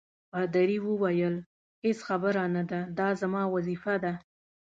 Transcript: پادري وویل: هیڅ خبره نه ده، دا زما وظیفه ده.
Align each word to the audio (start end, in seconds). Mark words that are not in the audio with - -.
پادري 0.31 0.77
وویل: 0.87 1.35
هیڅ 1.85 1.99
خبره 2.07 2.43
نه 2.55 2.63
ده، 2.71 2.79
دا 2.97 3.07
زما 3.21 3.41
وظیفه 3.55 3.95
ده. 4.03 4.13